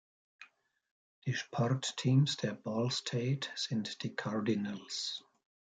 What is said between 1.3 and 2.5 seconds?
Sportteams